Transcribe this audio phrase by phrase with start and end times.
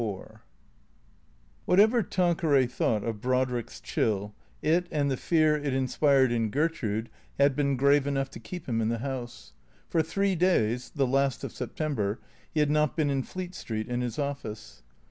[0.01, 0.39] LXIV
[1.67, 7.55] WHATEVEE Tanqueray thought of Brodrick's chill, it and the fear it inspired in Gertrude had
[7.55, 9.53] been grave enough to keep him in the house.
[9.89, 12.19] For three days (the last of September)
[12.51, 14.81] he had not been in Fleet Street, in his office.